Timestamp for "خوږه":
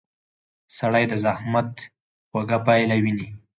2.29-2.59